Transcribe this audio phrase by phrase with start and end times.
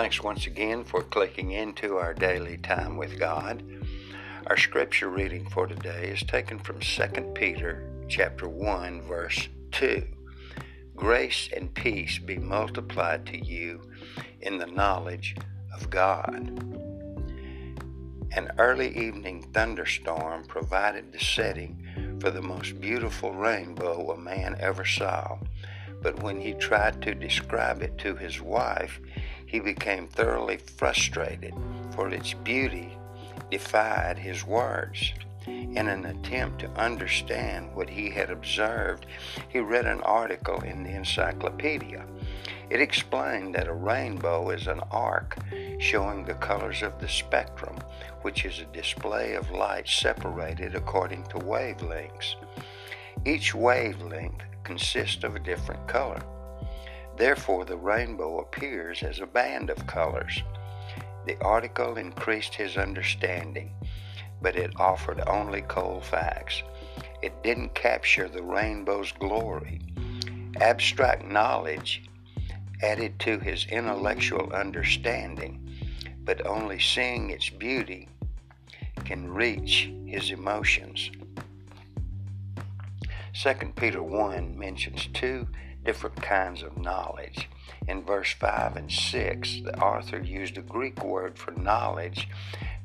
[0.00, 3.64] Thanks once again for clicking into our daily time with God.
[4.46, 10.04] Our scripture reading for today is taken from 2 Peter chapter 1 verse 2.
[10.94, 13.90] Grace and peace be multiplied to you
[14.40, 15.34] in the knowledge
[15.74, 16.46] of God.
[18.36, 24.84] An early evening thunderstorm provided the setting for the most beautiful rainbow a man ever
[24.84, 25.38] saw
[26.02, 29.00] but when he tried to describe it to his wife,
[29.48, 31.54] he became thoroughly frustrated,
[31.94, 32.96] for its beauty
[33.50, 35.14] defied his words.
[35.46, 39.06] In an attempt to understand what he had observed,
[39.48, 42.04] he read an article in the encyclopedia.
[42.68, 45.38] It explained that a rainbow is an arc
[45.78, 47.78] showing the colors of the spectrum,
[48.20, 52.34] which is a display of light separated according to wavelengths.
[53.24, 56.20] Each wavelength consists of a different color.
[57.18, 60.40] Therefore, the rainbow appears as a band of colors.
[61.26, 63.74] The article increased his understanding,
[64.40, 66.62] but it offered only cold facts.
[67.20, 69.80] It didn't capture the rainbow's glory.
[70.60, 72.04] Abstract knowledge
[72.82, 75.68] added to his intellectual understanding,
[76.24, 78.08] but only seeing its beauty
[79.04, 81.10] can reach his emotions.
[83.34, 85.46] 2 Peter 1 mentions two
[85.84, 87.48] different kinds of knowledge.
[87.86, 92.28] In verse 5 and 6, the author used a Greek word for knowledge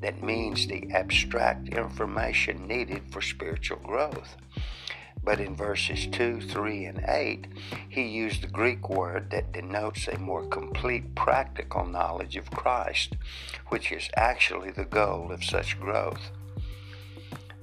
[0.02, 4.36] that means the abstract information needed for spiritual growth.
[5.24, 7.48] But in verses 2, 3, and 8,
[7.88, 13.16] he used the Greek word that denotes a more complete practical knowledge of Christ,
[13.70, 16.32] which is actually the goal of such growth.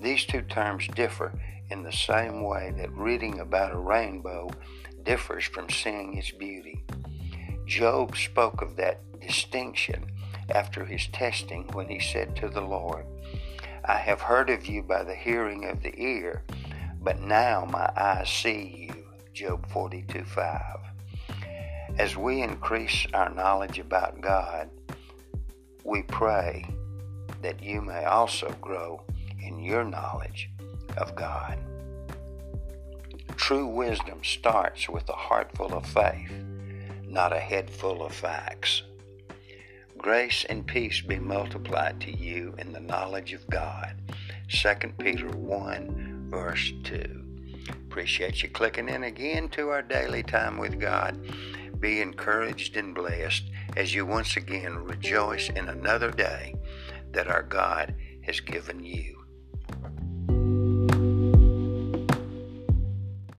[0.00, 1.32] These two terms differ
[1.68, 4.48] in the same way that reading about a rainbow
[5.04, 6.82] differs from seeing its beauty.
[7.66, 10.10] Job spoke of that distinction
[10.54, 13.04] after his testing when he said to the Lord,
[13.84, 16.44] I have heard of you by the hearing of the ear,
[17.02, 19.04] but now my eyes see you.
[19.34, 20.62] Job 42 5.
[21.98, 24.70] As we increase our knowledge about God,
[25.84, 26.64] we pray
[27.42, 29.02] that you may also grow
[29.42, 30.50] in your knowledge
[30.96, 31.58] of God.
[33.36, 36.32] True wisdom starts with a heart full of faith,
[37.06, 38.82] not a head full of facts.
[39.96, 43.96] Grace and peace be multiplied to you in the knowledge of God.
[44.48, 47.24] 2 Peter 1, verse 2.
[47.68, 51.18] Appreciate you clicking in again to our daily time with God.
[51.80, 53.44] Be encouraged and blessed
[53.76, 56.54] as you once again rejoice in another day
[57.12, 59.19] that our God has given you.